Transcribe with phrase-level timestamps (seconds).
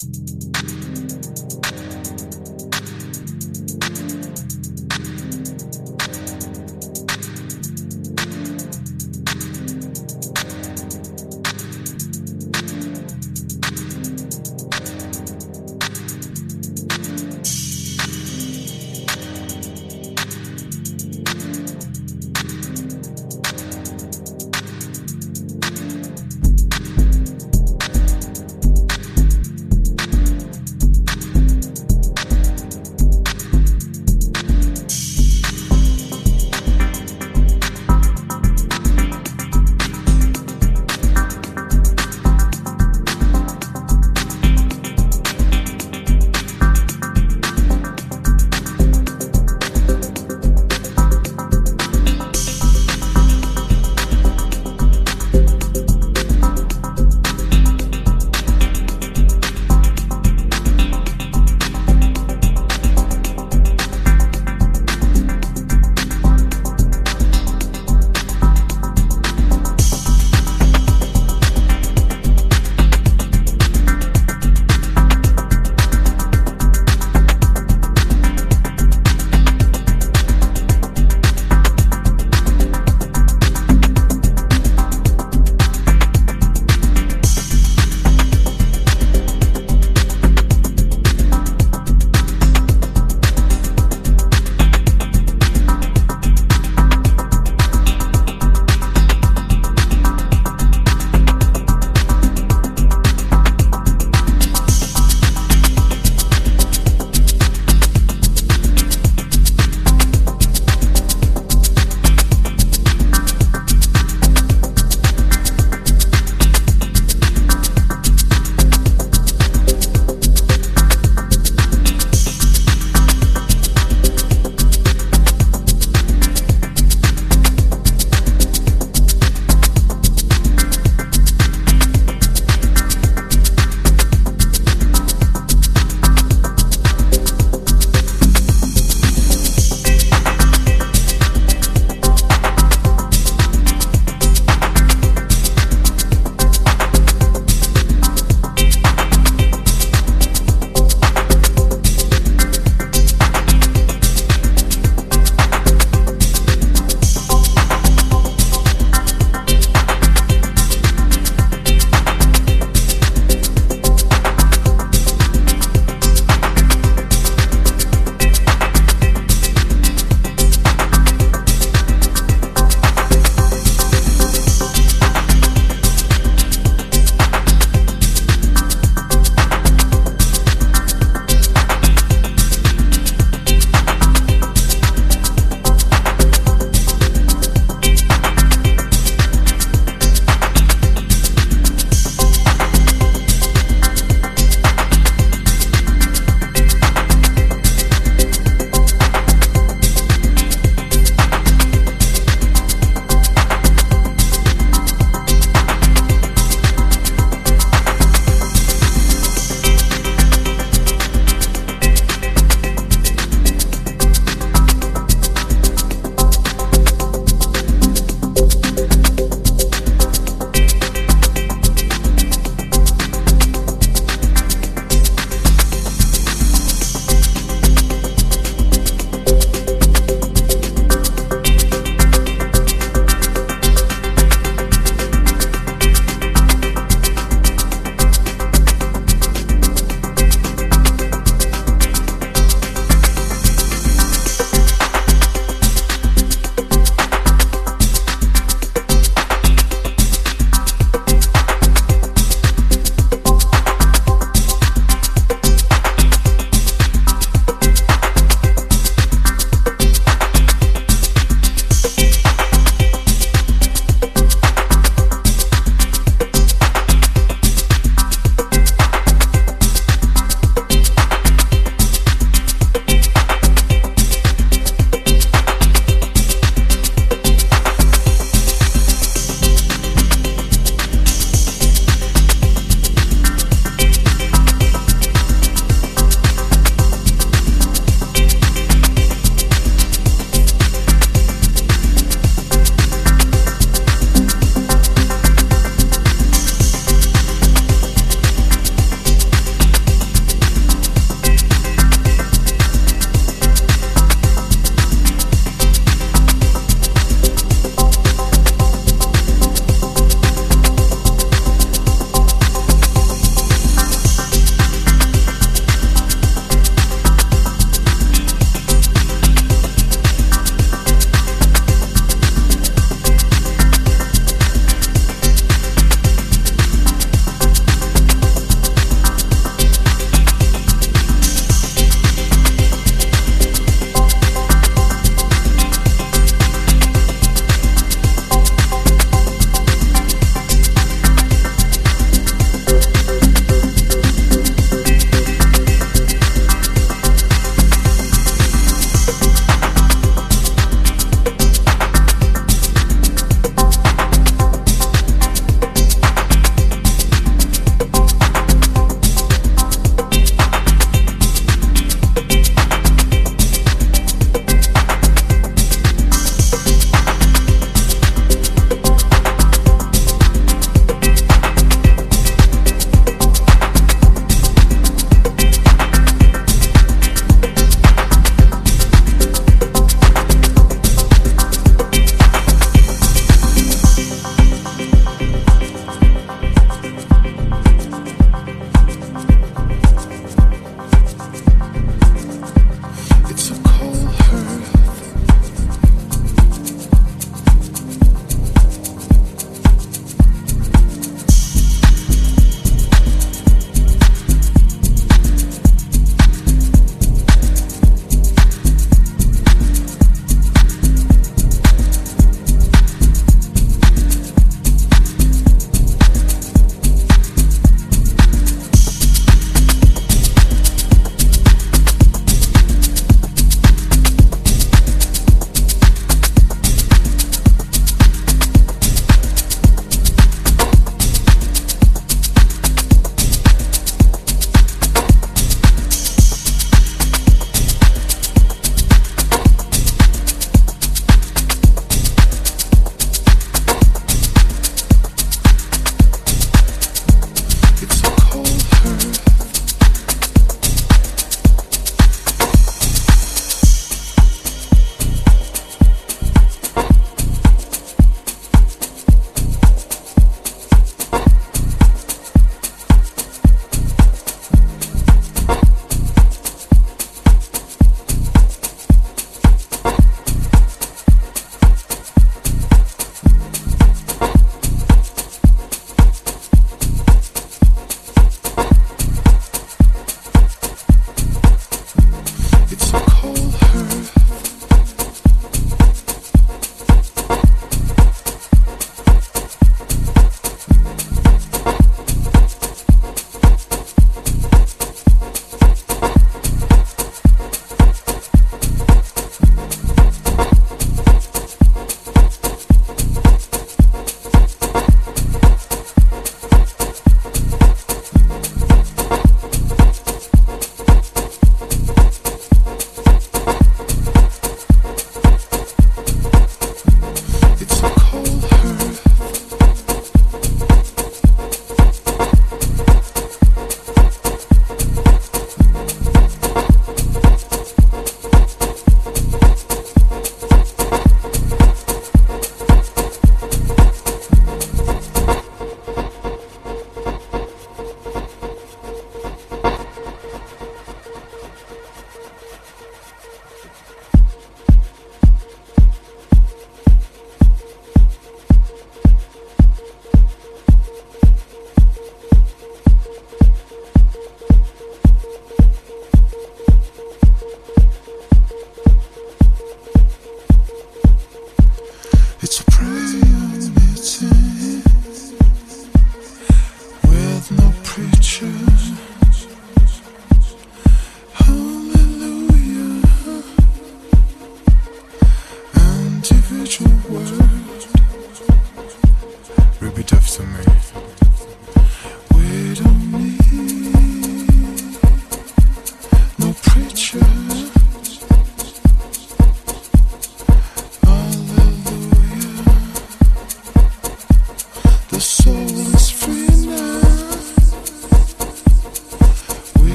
[0.00, 0.77] Música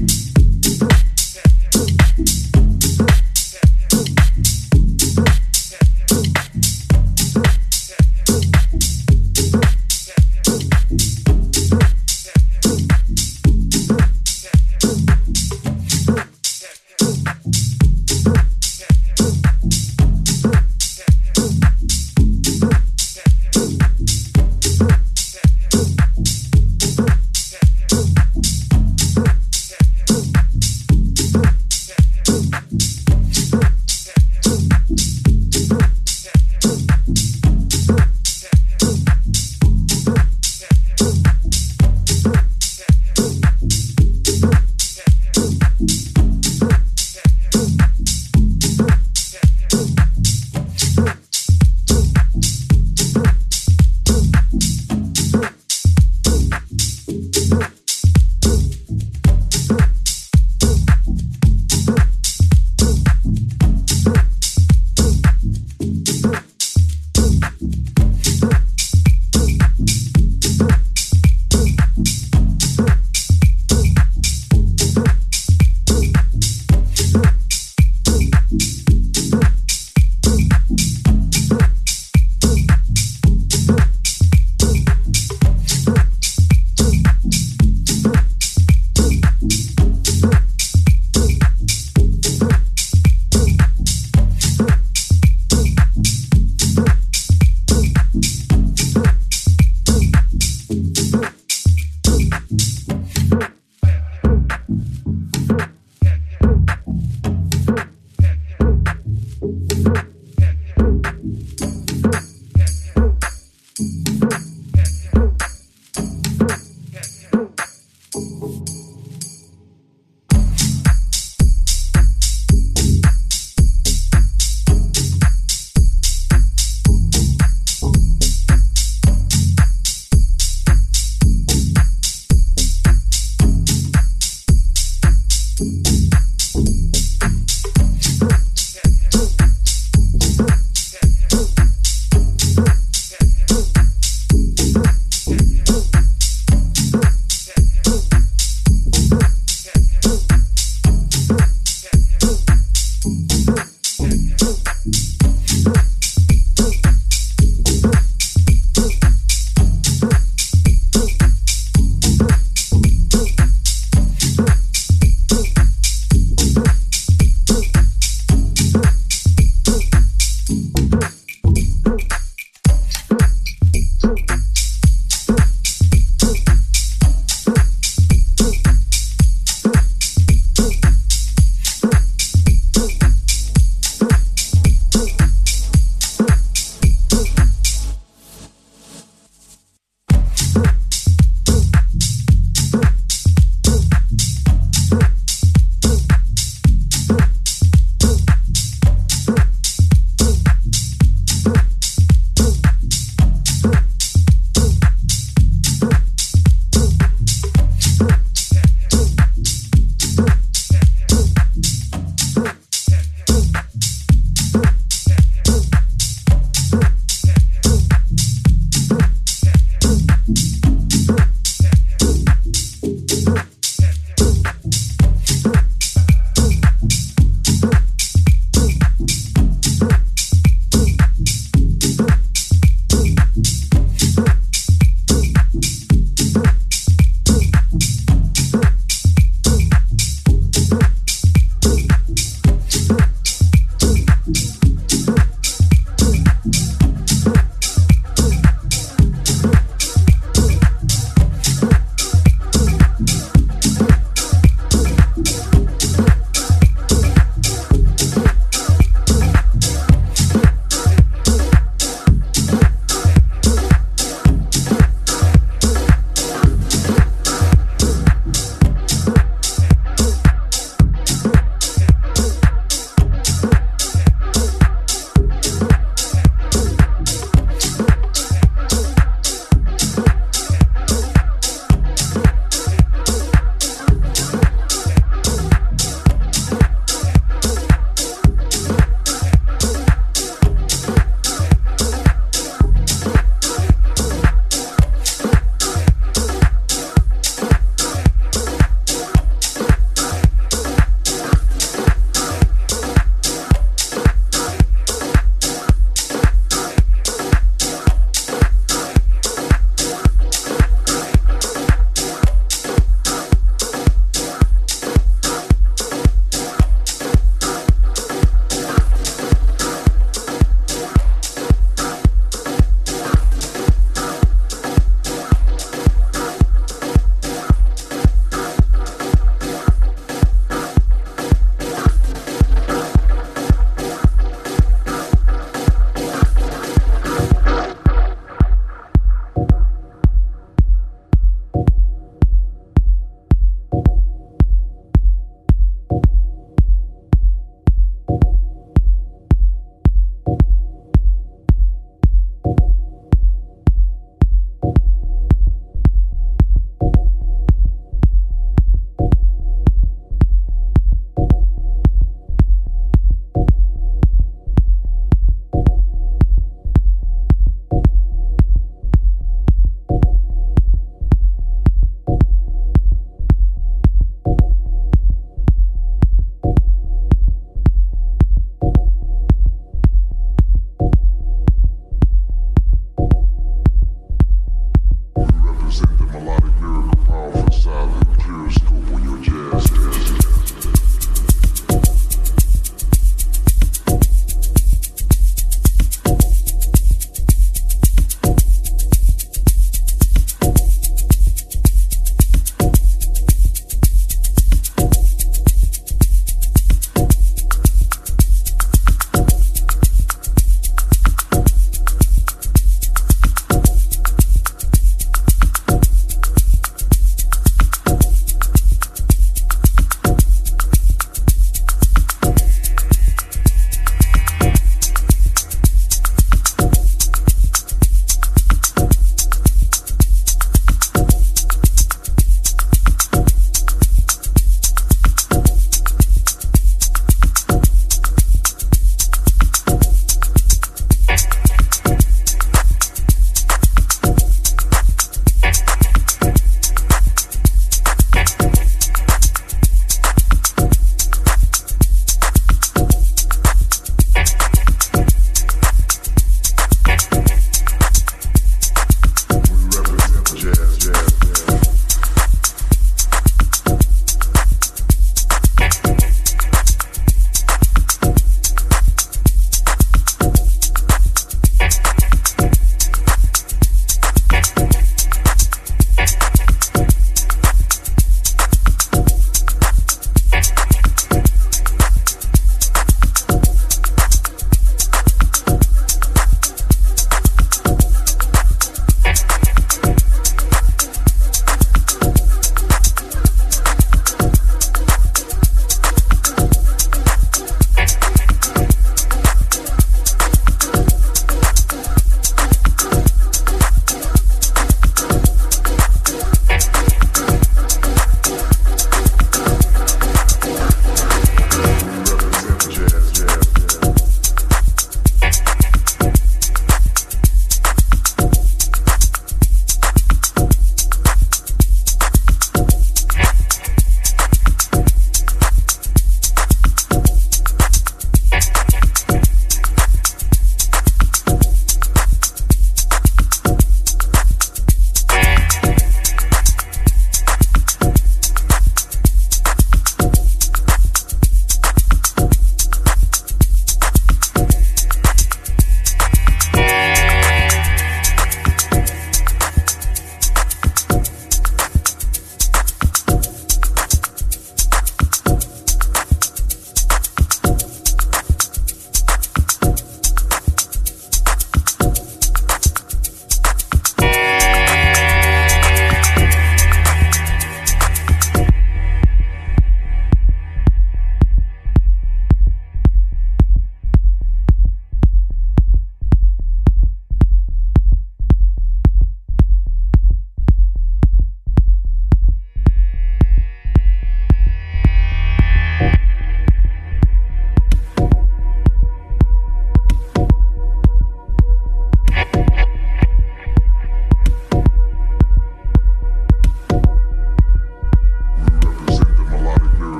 [0.00, 0.29] Mm-hmm.